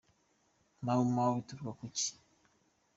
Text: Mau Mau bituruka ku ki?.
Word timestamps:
Mau 0.85 1.01
Mau 1.15 1.31
bituruka 1.35 1.71
ku 1.79 1.85
ki?. 1.95 2.07